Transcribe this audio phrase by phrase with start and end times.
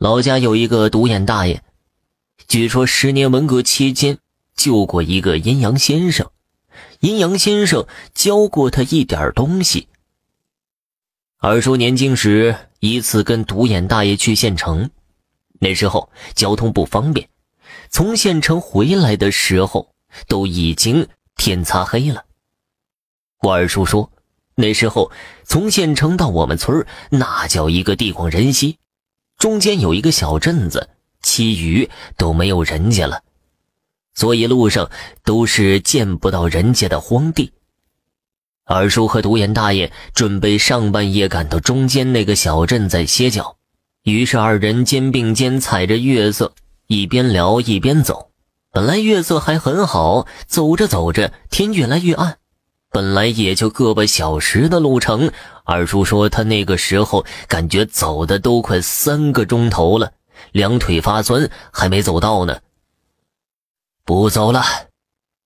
[0.00, 1.62] 老家有一个独眼大爷，
[2.48, 4.16] 据说十年文革期间
[4.56, 6.30] 救过一个阴阳先生，
[7.00, 9.88] 阴阳先生教过他一点东西。
[11.36, 14.88] 二叔年轻时一次跟独眼大爷去县城，
[15.58, 17.28] 那时候交通不方便，
[17.90, 19.92] 从县城回来的时候
[20.26, 21.06] 都已经
[21.36, 22.24] 天擦黑了。
[23.42, 24.10] 我二叔说，
[24.54, 25.12] 那时候
[25.44, 28.78] 从县城到我们村那叫一个地广人稀。
[29.40, 30.90] 中间有一个小镇子，
[31.22, 33.22] 其余都没有人家了，
[34.12, 34.90] 所以路上
[35.24, 37.50] 都是见不到人家的荒地。
[38.66, 43.56] 二叔和独眼大爷准备上半夜赶到中间那个小镇再歇脚，
[44.02, 46.52] 于是二人肩并肩踩着月色，
[46.86, 48.30] 一边聊一边走。
[48.70, 52.39] 本来月色还很好，走着走着天越来越暗。
[52.90, 55.30] 本来也就个把小时的路程，
[55.64, 60.12] 二叔说他那个时候感觉走的都快三个钟头了，
[60.50, 62.60] 两腿发酸，还没走到呢。
[64.04, 64.62] 不走了，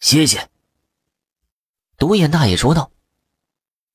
[0.00, 0.48] 谢谢。
[1.98, 2.90] 独眼大爷说道。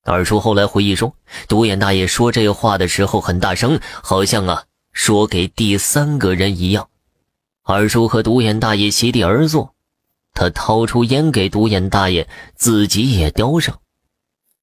[0.04, 1.14] 二叔后来回忆说，
[1.48, 6.88] 独眼大爷说这话的时候很大声，好像啊说给第三个人一样。
[7.64, 9.74] 二叔和独眼大爷席地而坐。
[10.34, 13.80] 他掏出烟给独眼大爷，自己也叼上。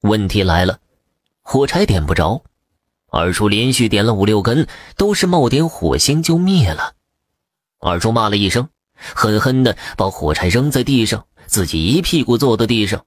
[0.02, 0.80] 问题来了，
[1.42, 2.44] 火柴点不着。
[3.12, 6.94] 二叔连续点了五六根，都是冒点火星就灭了。
[7.80, 13.06] 二叔骂了一声，狠狠地把火柴扔在地上，自己一屁股坐到地上。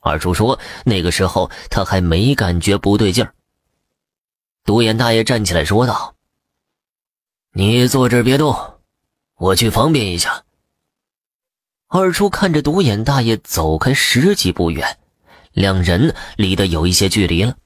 [0.00, 3.34] 二叔说：“那个时候他还没感觉不对劲儿。”
[4.64, 6.14] 独眼大爷站起来说道
[7.52, 8.56] ：“你坐这儿别动，
[9.36, 10.44] 我去方便一下。”
[11.94, 14.96] 二叔看着独眼大爷走开十几步远，
[15.52, 17.58] 两人离得有一些距离了，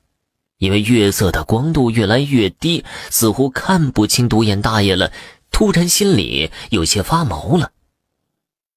[0.59, 5.13] 因为月色的光度越来越低，似乎看不清独眼大爷了。
[5.53, 7.71] 突然心里有些发毛了。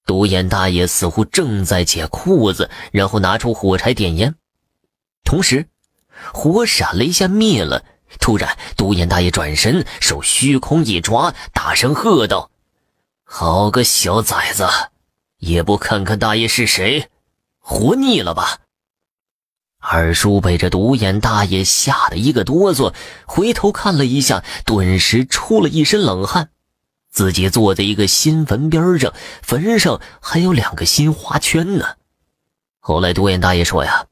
[0.06, 4.36] 独眼大爷似乎正在解裤子，然后拿出火柴点烟，
[5.24, 5.66] 同时
[6.32, 7.84] 火闪了一下灭了。
[8.20, 12.52] 突然，独眼大爷转身，手虚空一抓，大声喝道
[13.26, 14.68] ：“好个小崽子！”
[15.40, 17.10] 也不看看大爷是谁，
[17.58, 18.60] 活腻了吧？
[19.82, 22.94] 二叔被这独眼大爷吓得一个哆嗦，
[23.26, 26.50] 回头看了一下，顿时出了一身冷汗。
[27.10, 31.96] 自己坐在一个新坟边上，坟上还有两个新花圈呢。
[32.80, 34.06] 后来独眼大爷说呀，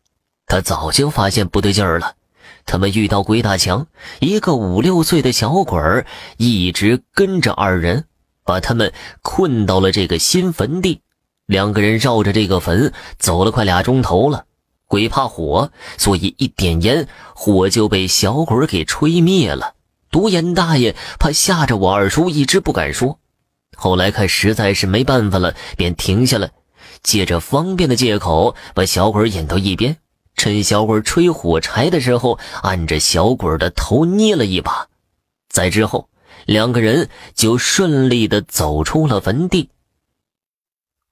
[0.45, 2.15] 他早就发现不对劲儿了。
[2.65, 3.87] 他们遇到鬼打墙，
[4.19, 6.05] 一个五六岁的小鬼儿
[6.37, 8.05] 一直跟着二人，
[8.43, 11.01] 把他们困到了这个新坟地。
[11.47, 14.45] 两个人绕着这个坟走了快俩钟头了，
[14.85, 19.73] 鬼怕火，所以一点烟，火就被小鬼给吹灭了。
[20.11, 23.19] 独眼大爷怕吓着我二叔，一直不敢说。
[23.77, 26.51] 后来看实在是没办法了，便停下来，
[27.01, 29.95] 借着方便的借口把小鬼引到一边，
[30.35, 34.87] 趁小鬼吹火柴的时候，按着小鬼的头捏了一把。
[35.49, 36.09] 在之后，
[36.45, 39.69] 两个人就顺利的走出了坟地。